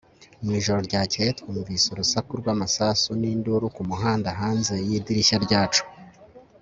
Mu 0.43 0.51
ijoro 0.59 0.79
ryakeye 0.87 1.29
twumvise 1.39 1.85
urusaku 1.89 2.31
rwamasasu 2.41 3.09
ninduru 3.19 3.65
ku 3.75 3.81
muhanda 3.89 4.29
hanze 4.39 4.73
yidirishya 4.87 5.37
ryacu 5.45 5.83